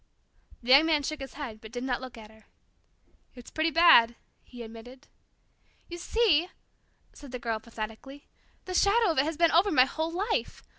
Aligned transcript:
The 0.63 0.69
Young 0.69 0.87
Man 0.87 1.03
shook 1.03 1.19
his 1.19 1.35
head, 1.35 1.61
but 1.61 1.71
did 1.71 1.83
not 1.83 2.01
look 2.01 2.17
at 2.17 2.31
her. 2.31 2.45
"It's 3.35 3.51
pretty 3.51 3.69
bad," 3.69 4.15
he 4.43 4.63
admitted. 4.63 5.07
"You 5.89 5.99
see," 5.99 6.49
said 7.13 7.31
the 7.31 7.37
Girl 7.37 7.59
pathetically, 7.59 8.25
"the 8.65 8.73
shadow 8.73 9.11
of 9.11 9.19
it 9.19 9.25
has 9.25 9.37
been 9.37 9.51
over 9.51 9.69
my 9.69 9.85
whole 9.85 10.11
life. 10.11 10.63